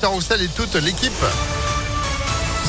[0.00, 1.12] Victor Roussel et toute l'équipe.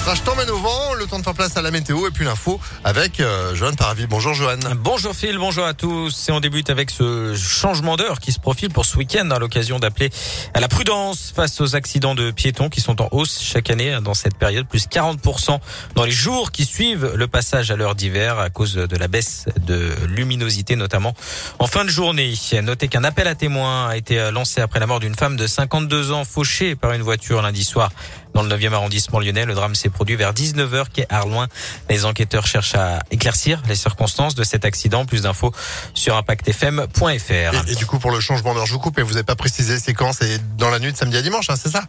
[0.04, 2.60] Je t'emmène au vent, le temps de faire place à la météo et puis l'info
[2.84, 4.08] avec euh, Johan Paravi.
[4.08, 4.58] Bonjour Johan.
[4.76, 6.28] Bonjour Phil, bonjour à tous.
[6.28, 9.80] Et on débute avec ce changement d'heure qui se profile pour ce week-end à l'occasion
[9.80, 10.10] d'appeler
[10.54, 14.14] à la prudence face aux accidents de piétons qui sont en hausse chaque année dans
[14.14, 15.60] cette période, plus 40%
[15.96, 19.46] dans les jours qui suivent le passage à l'heure d'hiver à cause de la baisse
[19.66, 21.14] de luminosité notamment
[21.60, 22.34] en fin de journée.
[22.62, 26.12] Notez qu'un appel à témoins a été lancé après la mort d'une femme de 52
[26.12, 27.92] ans fauchée par une voiture lundi soir
[28.34, 29.46] dans le 9e arrondissement lyonnais.
[29.46, 31.48] Le drame s'est produit vers 19h quai Arloin.
[31.90, 35.06] Les enquêteurs cherchent à éclaircir les circonstances de cet accident.
[35.06, 35.52] Plus d'infos
[35.94, 37.32] sur impactfm.fr.
[37.32, 39.36] Et, et, du coup, pour le changement d'heure, je vous coupe et vous n'avez pas
[39.36, 40.14] précisé c'est quand?
[40.14, 41.84] C'est dans la nuit de samedi à dimanche, hein, c'est ça?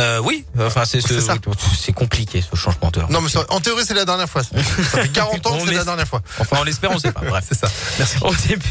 [0.00, 3.10] Euh, oui, enfin c'est c'est compliqué ce changement d'heure.
[3.10, 4.42] Non mais en théorie c'est la dernière fois.
[4.42, 4.58] Ça
[5.02, 6.22] fait 40 ans que c'est la dernière fois.
[6.38, 7.20] Enfin on l'espère, on sait pas.
[7.20, 7.68] Bref, c'est ça.
[7.98, 8.16] Merci.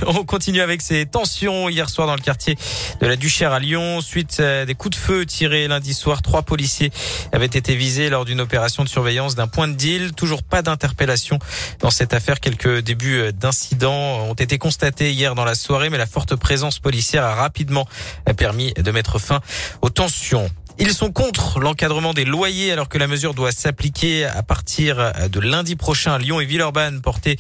[0.08, 2.58] On, continue avec ces tensions hier soir dans le quartier
[3.00, 6.24] de la Duchère à Lyon suite à des coups de feu tirés lundi soir.
[6.24, 6.92] Trois policiers
[7.32, 10.14] avaient été visés lors d'une opération de surveillance d'un point de deal.
[10.14, 11.38] Toujours pas d'interpellation
[11.80, 12.40] dans cette affaire.
[12.40, 17.24] Quelques débuts d'incidents ont été constatés hier dans la soirée, mais la forte présence policière
[17.24, 17.88] a rapidement
[18.36, 19.41] permis de mettre fin
[19.82, 20.49] aux tensions.
[20.82, 25.40] Ils sont contre l'encadrement des loyers alors que la mesure doit s'appliquer à partir de
[25.41, 27.38] lundi prochain à Lyon et Villeurbanne, portée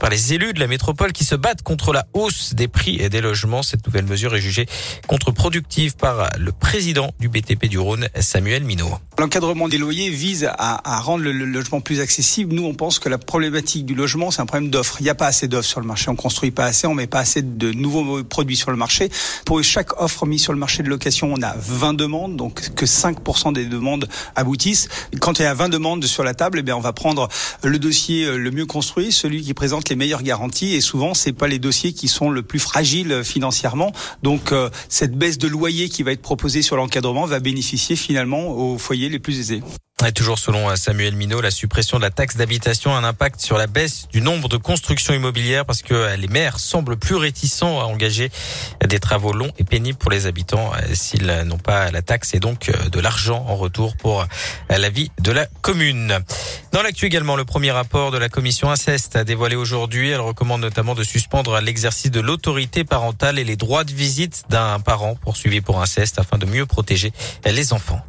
[0.00, 3.08] par les élus de la métropole qui se battent contre la hausse des prix et
[3.08, 3.62] des logements.
[3.62, 4.66] Cette nouvelle mesure est jugée
[5.06, 8.98] contre-productive par le président du BTP du Rhône, Samuel Minot.
[9.18, 12.54] L'encadrement des loyers vise à, rendre le, logement plus accessible.
[12.54, 14.96] Nous, on pense que la problématique du logement, c'est un problème d'offre.
[14.98, 16.10] Il n'y a pas assez d'offres sur le marché.
[16.10, 19.10] On construit pas assez, on met pas assez de nouveaux produits sur le marché.
[19.44, 22.34] Pour chaque offre mise sur le marché de location, on a 20 demandes,
[22.80, 24.88] que 5% des demandes aboutissent.
[25.20, 27.28] Quand il y a 20 demandes sur la table, eh bien, on va prendre
[27.62, 30.72] le dossier euh, le mieux construit, celui qui présente les meilleures garanties.
[30.72, 33.92] Et souvent, c'est pas les dossiers qui sont le plus fragiles euh, financièrement.
[34.22, 38.48] Donc, euh, cette baisse de loyer qui va être proposée sur l'encadrement va bénéficier finalement
[38.48, 39.62] aux foyers les plus aisés.
[40.06, 43.58] Et toujours selon Samuel Minot, la suppression de la taxe d'habitation a un impact sur
[43.58, 47.84] la baisse du nombre de constructions immobilières parce que les maires semblent plus réticents à
[47.84, 48.30] engager
[48.84, 52.72] des travaux longs et pénibles pour les habitants s'ils n'ont pas la taxe et donc
[52.90, 54.26] de l'argent en retour pour
[54.70, 56.18] la vie de la commune.
[56.72, 60.10] Dans l'actu également, le premier rapport de la commission inceste a dévoilé aujourd'hui.
[60.10, 64.80] Elle recommande notamment de suspendre l'exercice de l'autorité parentale et les droits de visite d'un
[64.80, 67.12] parent poursuivi pour inceste afin de mieux protéger
[67.44, 68.00] les enfants.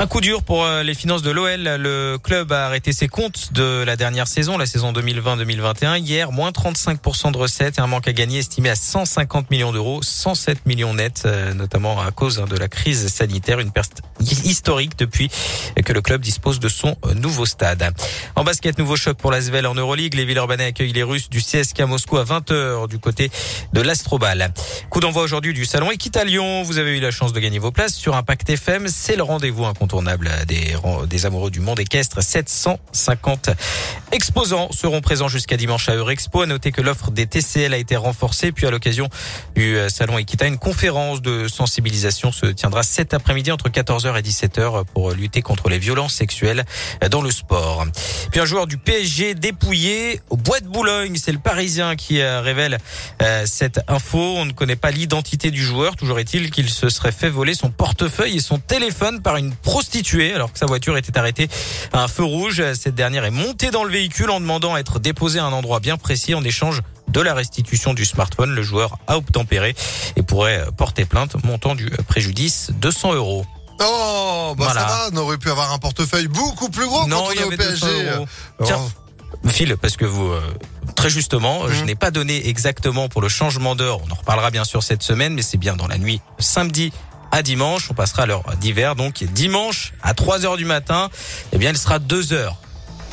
[0.00, 1.60] Un coup dur pour euh, les finances de l'OL.
[1.60, 5.98] Le club a arrêté ses comptes de la dernière saison, la saison 2020-2021.
[5.98, 10.00] Hier, moins 35% de recettes et un manque à gagner estimé à 150 millions d'euros,
[10.00, 14.96] 107 millions nets, euh, notamment à cause hein, de la crise sanitaire, une perte historique
[14.96, 15.30] depuis
[15.84, 17.92] que le club dispose de son euh, nouveau stade.
[18.36, 20.14] En basket, nouveau choc pour la Svel en Euroleague.
[20.14, 23.32] Les Villeurbanais accueillent les Russes du CSK Moscou à 20h du côté
[23.72, 24.52] de l'Astrobal.
[24.90, 26.62] Coup d'envoi aujourd'hui du salon Équite Lyon.
[26.62, 28.86] Vous avez eu la chance de gagner vos places sur Impact FM.
[28.86, 29.87] C'est le rendez-vous incontournable
[30.46, 30.76] des,
[31.08, 32.22] des amoureux du monde équestre.
[32.22, 33.50] 750
[34.12, 36.42] exposants seront présents jusqu'à dimanche à Eurexpo.
[36.42, 38.52] À noter que l'offre des TCL a été renforcée.
[38.52, 39.08] Puis à l'occasion
[39.54, 44.22] du euh, salon Equita, une conférence de sensibilisation se tiendra cet après-midi entre 14h et
[44.22, 46.64] 17h pour lutter contre les violences sexuelles
[47.10, 47.84] dans le sport.
[48.30, 51.16] Puis un joueur du PSG dépouillé au bois de Boulogne.
[51.16, 52.78] C'est le Parisien qui euh, révèle
[53.22, 54.18] euh, cette info.
[54.18, 55.96] On ne connaît pas l'identité du joueur.
[55.96, 60.34] Toujours est-il qu'il se serait fait voler son portefeuille et son téléphone par une prostituée
[60.34, 61.48] alors que sa voiture était arrêtée
[61.92, 62.60] à un feu rouge.
[62.74, 65.78] Cette dernière est montée dans le véhicule en demandant à être déposée à un endroit
[65.78, 68.50] bien précis en échange de la restitution du smartphone.
[68.56, 69.76] Le joueur a obtempéré
[70.16, 73.46] et pourrait porter plainte montant du préjudice 200 euros.
[73.80, 77.28] Oh, bah ça va, on aurait pu avoir un portefeuille beaucoup plus gros non, quand
[77.28, 77.86] on est au PSG.
[78.64, 78.80] Tiens,
[79.46, 80.40] Phil, parce que vous, euh,
[80.96, 81.86] très justement, je Mhm.
[81.86, 84.00] n'ai pas donné exactement pour le changement d'heure.
[84.04, 86.92] On en reparlera bien sûr cette semaine, mais c'est bien dans la nuit samedi
[87.30, 87.88] à dimanche.
[87.90, 91.10] On passera à l'heure d'hiver, donc dimanche à 3 heures du matin,
[91.52, 92.56] eh bien, il sera 2 heures.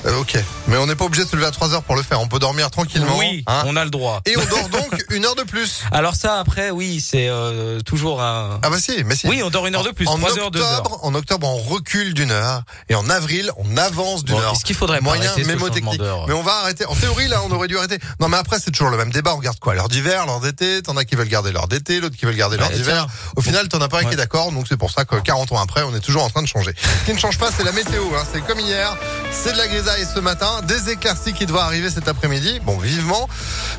[0.06, 2.04] Euh, ok, mais on n'est pas obligé de se lever à 3 heures pour le
[2.04, 2.22] faire.
[2.22, 3.18] On peut dormir tranquillement.
[3.18, 3.64] Oui, hein.
[3.66, 4.22] on a le droit.
[4.26, 5.82] Et on dort donc une heure de plus.
[5.92, 8.60] Alors ça, après, oui, c'est euh, toujours un...
[8.62, 9.28] Ah bah si, mais si.
[9.28, 11.04] Oui, on dort une heure de plus, en 3 octobre, heures, 2 heures.
[11.06, 12.62] En octobre, on recule d'une heure.
[12.90, 14.54] Et en avril, on avance d'une Bon, heure.
[14.54, 16.02] Est-ce qu'il faudrait Moyen ce mémotechnique.
[16.28, 16.86] Mais on va arrêter.
[16.86, 17.98] En théorie, là, on aurait dû arrêter.
[18.20, 19.34] Non, mais après, c'est toujours le même débat.
[19.34, 19.74] On regarde quoi?
[19.74, 20.84] L'heure d'hiver, l'heure d'été.
[20.84, 23.08] T'en as qui veulent garder l'heure d'été, l'autre qui veulent garder l'heure Ouais, d'hiver.
[23.36, 24.52] Au final, t'en as pas un qui est d'accord.
[24.52, 26.74] Donc c'est pour ça que 40 ans après, on est toujours en train de changer.
[27.02, 28.04] Ce qui ne change pas, c'est la météo.
[28.16, 28.24] Hein.
[28.32, 28.96] C'est comme hier.
[29.32, 29.95] C'est de la grisaille.
[29.96, 32.60] Soleil ce matin, des éclaircies qui doivent arriver cet après-midi.
[32.64, 33.30] Bon, vivement.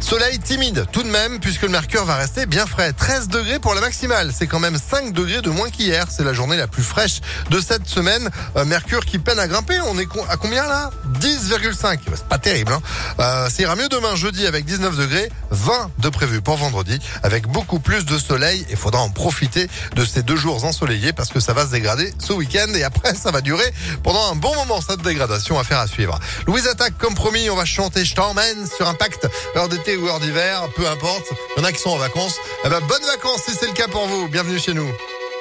[0.00, 2.92] Soleil timide tout de même, puisque le mercure va rester bien frais.
[2.92, 4.32] 13 degrés pour la maximale.
[4.36, 6.06] C'est quand même 5 degrés de moins qu'hier.
[6.08, 7.20] C'est la journée la plus fraîche
[7.50, 8.30] de cette semaine.
[8.56, 9.78] Euh, mercure qui peine à grimper.
[9.86, 10.90] On est à combien là?
[11.20, 11.98] 10,5.
[12.14, 12.72] C'est pas terrible.
[12.72, 12.80] Hein
[13.20, 15.30] euh, ça ira mieux demain jeudi avec 19 degrés.
[15.50, 18.64] 20 de prévu pour vendredi avec beaucoup plus de soleil.
[18.70, 22.14] Il faudra en profiter de ces deux jours ensoleillés parce que ça va se dégrader
[22.18, 23.70] ce week-end et après ça va durer
[24.02, 25.58] pendant un bon moment cette dégradation.
[25.58, 26.05] à faire à suivre.
[26.46, 27.48] Louise attaque comme promis.
[27.50, 29.28] On va chanter Je t'emmène sur Impact.
[29.56, 31.26] Heure d'été ou heure d'hiver, peu importe.
[31.56, 32.36] Il y en a qui sont en vacances.
[32.64, 34.28] Eh ben, bonnes vacances si c'est le cas pour vous.
[34.28, 34.90] Bienvenue chez nous.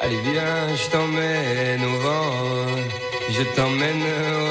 [0.02, 2.32] Allez viens, je t'emmène au vent,
[3.30, 4.04] je t'emmène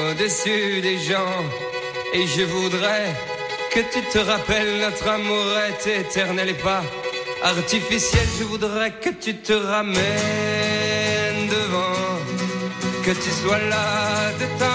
[0.09, 1.43] au-dessus des gens,
[2.13, 3.13] et je voudrais
[3.71, 6.83] que tu te rappelles notre amour est éternel et pas
[7.43, 8.27] artificiel.
[8.39, 9.95] Je voudrais que tu te ramènes
[11.47, 12.19] devant,
[13.03, 14.74] que tu sois là de temps.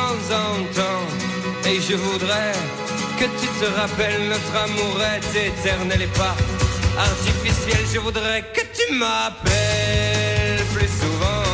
[1.73, 2.53] Et je voudrais
[3.17, 6.35] que tu te rappelles notre amour est éternel et pas
[6.99, 7.81] artificiel.
[7.95, 11.47] Je voudrais que tu m'appelles plus souvent,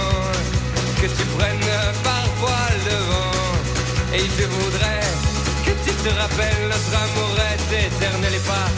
[1.02, 1.68] que tu prennes
[2.02, 4.14] parfois le vent.
[4.14, 5.04] Et je voudrais
[5.66, 8.68] que tu te rappelles notre amour est éternel et pas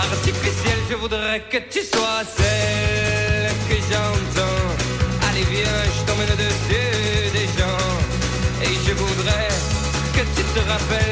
[0.00, 0.78] artificiel.
[0.88, 4.67] Je voudrais que tu sois celle que j'entends.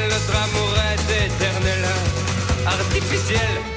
[0.09, 1.85] Notre amour est éternel,
[2.65, 3.76] artificiel.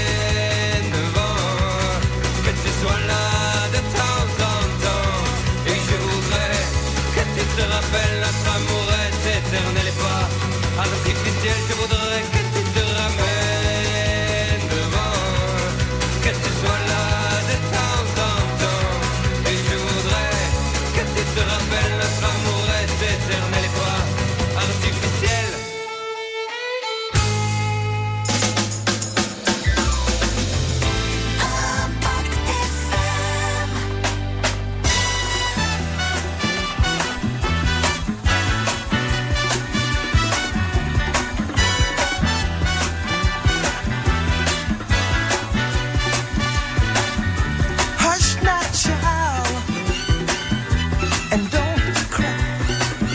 [7.57, 10.25] se rappelle notre amourette éternelle et pas
[10.81, 12.50] artificielle, je voudrais que